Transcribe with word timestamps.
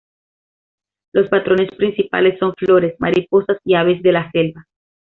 Los 1.13 1.29
patrones 1.29 1.69
principales 1.77 2.39
son 2.39 2.55
flores, 2.55 2.95
mariposas 2.97 3.59
y 3.63 3.75
aves 3.75 4.01
de 4.01 4.11
la 4.11 4.31
selva. 4.31 4.65